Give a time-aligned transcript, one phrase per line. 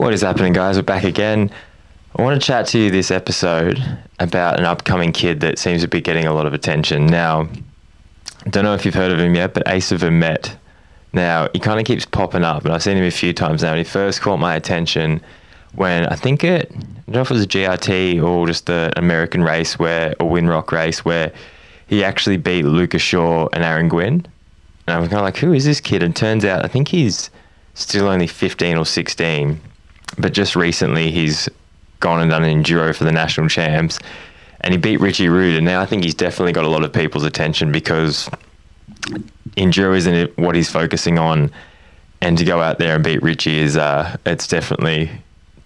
[0.00, 0.76] What is happening, guys?
[0.76, 1.50] We're back again.
[2.16, 3.78] I want to chat to you this episode
[4.18, 7.04] about an upcoming kid that seems to be getting a lot of attention.
[7.04, 7.50] Now,
[8.46, 10.56] I don't know if you've heard of him yet, but Asa Vermette.
[11.12, 13.72] Now, he kind of keeps popping up, and I've seen him a few times now.
[13.72, 15.20] And he first caught my attention
[15.74, 18.90] when I think it, I don't know if it was a GRT or just the
[18.96, 21.30] American race where, or Windrock race, where
[21.88, 24.26] he actually beat Luca Shaw and Aaron Gwin.
[24.86, 26.02] And I was kind of like, who is this kid?
[26.02, 27.28] And turns out, I think he's
[27.74, 29.60] still only 15 or 16,
[30.18, 31.48] but just recently he's
[32.00, 33.98] gone and done an enduro for the national champs
[34.62, 35.56] and he beat Richie Rude.
[35.56, 38.28] And now I think he's definitely got a lot of people's attention because
[39.56, 41.50] enduro isn't what he's focusing on.
[42.20, 45.10] And to go out there and beat Richie is, uh, it's definitely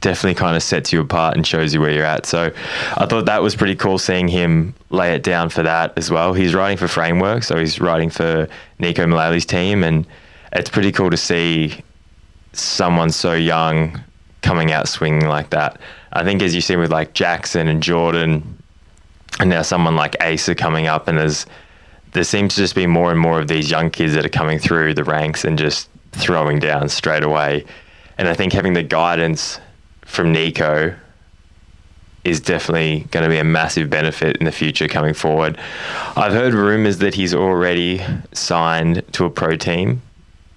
[0.00, 2.26] definitely kind of sets you apart and shows you where you're at.
[2.26, 2.52] So
[2.98, 6.34] I thought that was pretty cool seeing him lay it down for that as well.
[6.34, 8.46] He's riding for Framework, so he's riding for
[8.80, 10.06] Neko Mulally's team, and
[10.52, 11.82] it's pretty cool to see
[12.52, 13.98] someone so young
[14.44, 15.80] coming out swinging like that.
[16.12, 18.62] I think as you see with like Jackson and Jordan,
[19.40, 21.46] and now someone like Asa coming up, and there's
[22.12, 24.60] there seems to just be more and more of these young kids that are coming
[24.60, 27.64] through the ranks and just throwing down straight away.
[28.18, 29.58] And I think having the guidance
[30.02, 30.96] from Neko
[32.22, 35.58] is definitely going to be a massive benefit in the future coming forward.
[36.16, 38.00] I've heard rumors that he's already
[38.32, 40.00] signed to a pro team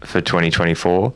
[0.02, 1.12] for 2024.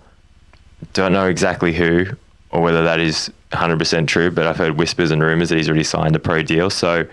[0.94, 2.06] Don't know exactly who
[2.52, 5.84] or whether that is 100% true, but I've heard whispers and rumors that he's already
[5.84, 6.70] signed a pro deal.
[6.70, 7.06] So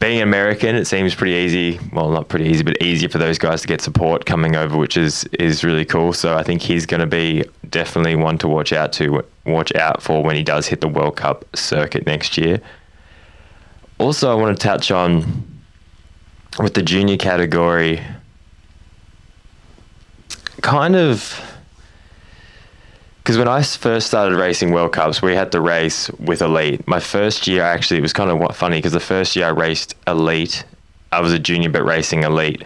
[0.00, 1.80] being American, it seems pretty easy.
[1.92, 4.96] Well, not pretty easy, but easier for those guys to get support coming over, which
[4.96, 6.12] is is really cool.
[6.12, 10.02] So I think he's going to be definitely one to watch out to watch out
[10.02, 12.60] for when he does hit the World Cup circuit next year.
[13.98, 15.60] Also, I want to touch on
[16.60, 18.00] with the junior category,
[20.60, 21.47] kind of
[23.28, 26.88] because when I first started racing World Cups, we had to race with Elite.
[26.88, 29.94] My first year, actually, it was kind of funny because the first year I raced
[30.06, 30.64] Elite,
[31.12, 32.64] I was a junior but racing Elite.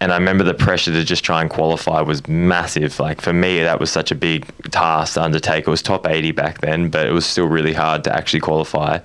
[0.00, 2.98] And I remember the pressure to just try and qualify was massive.
[2.98, 5.66] Like for me, that was such a big task to undertake.
[5.66, 9.00] It was top 80 back then, but it was still really hard to actually qualify.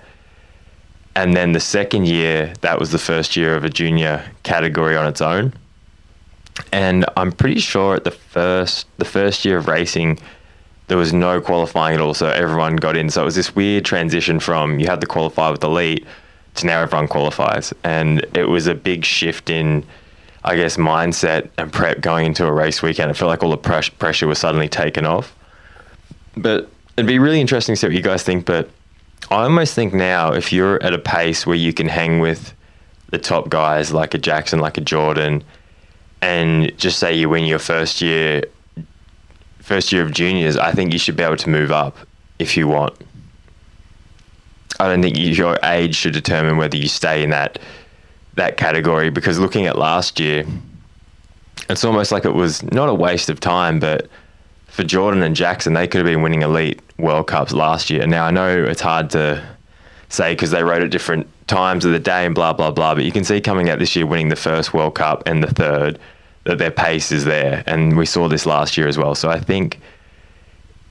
[1.14, 5.08] And then the second year, that was the first year of a junior category on
[5.08, 5.52] its own.
[6.72, 10.20] And I'm pretty sure at the first the first year of racing,
[10.90, 13.10] there was no qualifying at all, so everyone got in.
[13.10, 16.06] So it was this weird transition from you had to qualify with elite
[16.56, 19.86] to now everyone qualifies, and it was a big shift in,
[20.44, 23.12] I guess, mindset and prep going into a race weekend.
[23.12, 25.36] I felt like all the pres- pressure was suddenly taken off.
[26.36, 28.46] But it'd be really interesting to see what you guys think.
[28.46, 28.68] But
[29.30, 32.52] I almost think now, if you're at a pace where you can hang with
[33.12, 35.44] the top guys like a Jackson, like a Jordan,
[36.24, 38.44] and just say you win your first year
[39.60, 41.98] first year of juniors, I think you should be able to move up
[42.40, 42.96] if you want.
[44.80, 47.60] I don't think your age should determine whether you stay in that
[48.36, 50.46] that category because looking at last year,
[51.70, 54.10] it's almost like it was not a waste of time, but
[54.68, 58.08] for Jordan and Jackson, they could have been winning elite World Cups last year.
[58.08, 59.44] Now I know it's hard to
[60.08, 63.04] say because they rode at different times of the day and blah blah blah, but
[63.04, 66.00] you can see coming out this year winning the first World Cup and the third
[66.50, 67.64] that their pace is there.
[67.68, 69.14] And we saw this last year as well.
[69.14, 69.80] So I think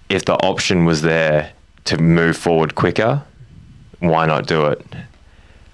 [0.09, 1.53] if the option was there
[1.87, 3.25] to move forward quicker,
[3.99, 4.81] why not do it?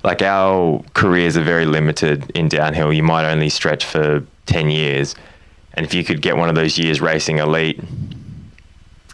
[0.03, 2.95] Like our careers are very limited in downhill.
[2.95, 5.15] You might only stretch for 10 years.
[5.75, 7.79] And if you could get one of those years racing elite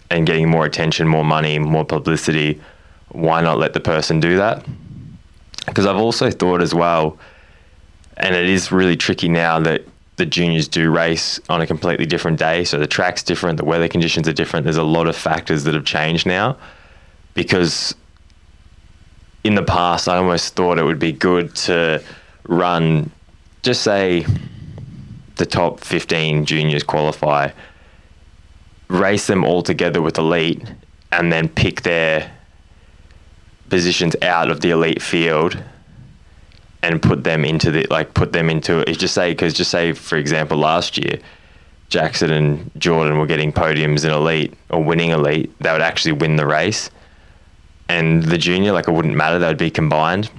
[0.09, 2.61] and getting more attention, more money, more publicity,
[3.09, 4.65] why not let the person do that?
[5.67, 7.19] Because I've also thought as well,
[8.17, 9.85] and it is really tricky now that
[10.21, 12.63] the juniors do race on a completely different day.
[12.63, 14.65] So the track's different, the weather conditions are different.
[14.65, 16.59] There's a lot of factors that have changed now
[17.33, 17.95] because
[19.45, 22.03] in the past, I almost thought it would be good to
[22.47, 23.11] run,
[23.63, 24.27] just say,
[25.37, 27.51] the top 15 juniors qualify,
[28.89, 30.63] race them all together with elite,
[31.13, 32.31] and then pick their
[33.71, 35.57] positions out of the elite field
[36.83, 38.99] and put them into the like put them into it.
[38.99, 41.19] Just say because just say for example last year,
[41.89, 46.37] Jackson and Jordan were getting podiums in elite or winning elite, they would actually win
[46.37, 46.91] the race.
[47.89, 50.31] And the junior, like it wouldn't matter, they would be combined.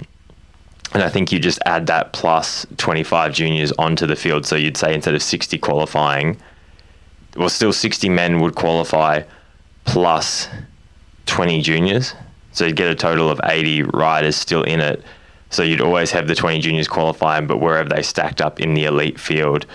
[0.94, 4.46] And I think you just add that plus 25 juniors onto the field.
[4.46, 6.38] So you'd say instead of 60 qualifying,
[7.36, 9.22] well, still 60 men would qualify
[9.84, 10.48] plus
[11.26, 12.14] 20 juniors.
[12.52, 15.02] So you'd get a total of 80 riders still in it
[15.52, 18.84] so you'd always have the 20 juniors qualifying, but wherever they stacked up in the
[18.84, 19.66] elite field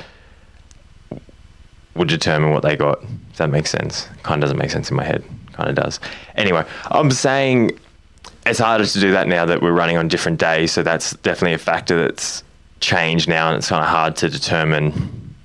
[1.96, 3.00] would determine what they got.
[3.02, 4.08] Does that make sense?
[4.24, 5.24] Kind of doesn't make sense in my head.
[5.54, 6.00] kind of does.
[6.36, 7.78] Anyway, I'm saying
[8.48, 10.72] it's harder to do that now that we're running on different days.
[10.72, 12.44] So that's definitely a factor that's
[12.80, 15.36] changed now, and it's kind of hard to determine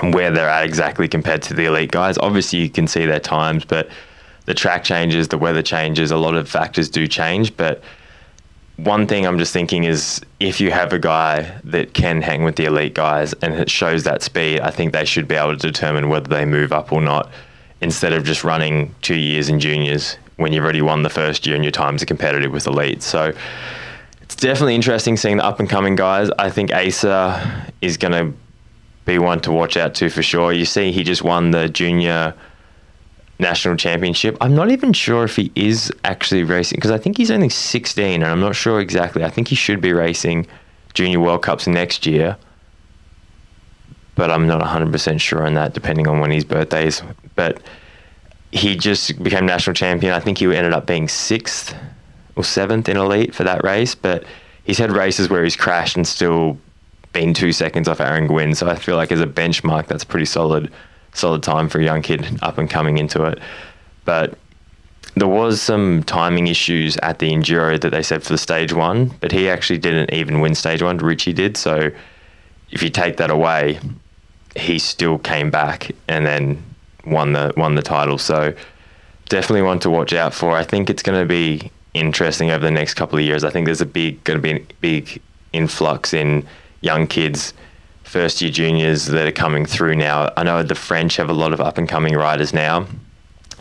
[0.00, 2.16] where they're at exactly compared to the elite guys.
[2.18, 3.90] Obviously, you can see their times, but
[4.46, 7.54] the track changes, the weather changes, a lot of factors do change.
[7.58, 7.82] But
[8.76, 12.56] one thing I'm just thinking is if you have a guy that can hang with
[12.56, 15.66] the elite guys and it shows that speed, I think they should be able to
[15.66, 17.30] determine whether they move up or not
[17.80, 21.54] instead of just running two years in juniors when you've already won the first year
[21.54, 23.02] and your times are competitive with elite.
[23.02, 23.32] So
[24.20, 26.30] it's definitely interesting seeing the up and coming guys.
[26.38, 28.38] I think Asa is going to
[29.06, 30.52] be one to watch out to for sure.
[30.52, 32.34] You see, he just won the junior
[33.38, 34.36] national championship.
[34.40, 38.22] I'm not even sure if he is actually racing because I think he's only 16
[38.22, 39.24] and I'm not sure exactly.
[39.24, 40.46] I think he should be racing
[40.94, 42.36] junior World Cups next year.
[44.14, 47.02] But I'm not 100% sure on that depending on when his birthday is.
[47.34, 47.62] But
[48.52, 50.14] he just became national champion.
[50.14, 51.76] I think he ended up being sixth
[52.34, 53.94] or seventh in elite for that race.
[53.94, 54.24] But
[54.64, 56.56] he's had races where he's crashed and still
[57.12, 58.54] been two seconds off Aaron Gwin.
[58.54, 60.72] So I feel like as a benchmark, that's pretty solid
[61.16, 63.38] solid time for a young kid up and coming into it.
[64.04, 64.38] But
[65.14, 69.14] there was some timing issues at the enduro that they said for the stage one,
[69.20, 70.98] but he actually didn't even win stage one.
[70.98, 71.56] Richie did.
[71.56, 71.90] So
[72.70, 73.80] if you take that away,
[74.54, 76.62] he still came back and then
[77.06, 78.18] won the won the title.
[78.18, 78.54] So
[79.28, 80.52] definitely one to watch out for.
[80.52, 83.42] I think it's going to be interesting over the next couple of years.
[83.42, 85.20] I think there's a big going to be a big
[85.52, 86.46] influx in
[86.82, 87.54] young kids
[88.06, 90.32] first year juniors that are coming through now.
[90.36, 92.86] I know the French have a lot of up and coming riders now.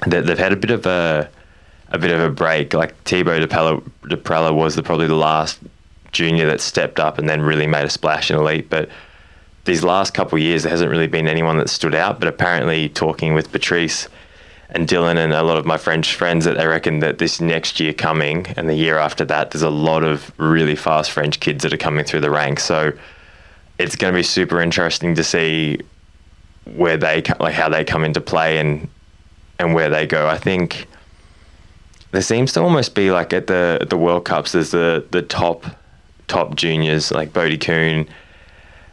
[0.06, 1.30] That they've had a bit of a
[1.89, 2.74] a bit of a break.
[2.74, 5.59] Like Thibaut Daprela was the, probably the last
[6.12, 8.69] junior that stepped up and then really made a splash in elite.
[8.69, 8.89] But
[9.65, 12.19] these last couple of years, there hasn't really been anyone that stood out.
[12.19, 14.07] But apparently, talking with Patrice
[14.69, 17.80] and Dylan and a lot of my French friends, that they reckon that this next
[17.80, 21.63] year coming and the year after that, there's a lot of really fast French kids
[21.63, 22.63] that are coming through the ranks.
[22.63, 22.94] So
[23.77, 25.80] it's going to be super interesting to see
[26.66, 28.88] where they like how they come into play and
[29.60, 30.27] and where they go.
[30.27, 30.88] I think
[32.12, 35.66] there seems to almost be like at the the World Cups, there's the the top
[36.27, 38.07] top juniors like Bodhi Kuhn,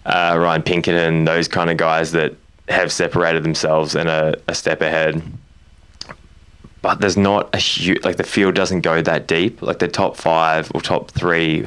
[0.05, 2.35] uh, Ryan Pinkerton, those kind of guys that
[2.69, 5.23] have separated themselves and a step ahead.
[6.81, 9.63] But there's not a huge like the field doesn't go that deep.
[9.63, 11.67] Like the top five or top three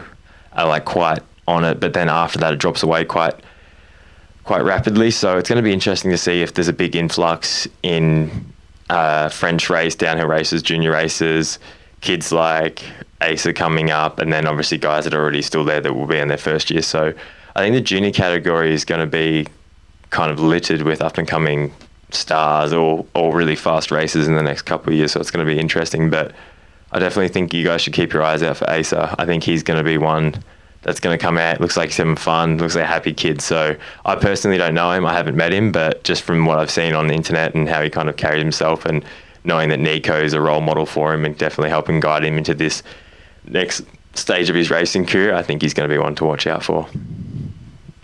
[0.53, 3.35] are like quite on it, but then after that it drops away quite
[4.43, 5.11] quite rapidly.
[5.11, 8.53] So it's going to be interesting to see if there's a big influx in
[8.89, 11.57] uh, French race, downhill races, junior races,
[12.01, 12.83] kids like
[13.21, 16.17] Asa coming up, and then obviously guys that are already still there that will be
[16.17, 16.83] in their first year.
[16.83, 17.13] So
[17.55, 19.47] I think the junior category is going to be
[20.11, 21.73] kind of littered with up and coming
[22.11, 25.13] stars or, or really fast races in the next couple of years.
[25.13, 26.09] So it's going to be interesting.
[26.09, 26.33] But
[26.91, 29.15] I definitely think you guys should keep your eyes out for Asa.
[29.17, 30.35] I think he's going to be one
[30.85, 31.59] that's going to come out.
[31.59, 32.59] Looks like he's having fun.
[32.59, 33.41] Looks like a happy kid.
[33.41, 35.03] So I personally don't know him.
[35.03, 37.81] I haven't met him, but just from what I've seen on the internet and how
[37.81, 39.03] he kind of carried himself, and
[39.43, 42.53] knowing that Neko is a role model for him and definitely helping guide him into
[42.53, 42.83] this
[43.47, 43.83] next
[44.13, 46.63] stage of his racing career, I think he's going to be one to watch out
[46.63, 46.87] for.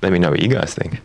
[0.02, 1.00] Let me know what you guys think.